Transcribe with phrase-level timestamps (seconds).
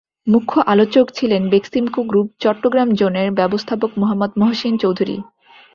[0.27, 5.17] মুখ্য আলোচক ছিলেন বেক্সিমকো গ্রুপ চট্টগ্রাম জোনের ব্যবস্থাপক মুহাম্মদ মহসীন চৌধুরী।